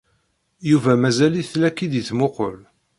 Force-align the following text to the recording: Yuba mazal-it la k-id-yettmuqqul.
Yuba 0.69 0.91
mazal-it 1.01 1.51
la 1.61 1.69
k-id-yettmuqqul. 1.71 2.57